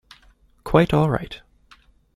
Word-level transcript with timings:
Quite 0.63 0.95
all 0.95 1.11
right. 1.11 1.41